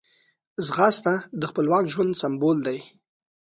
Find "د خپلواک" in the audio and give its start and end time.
1.39-1.85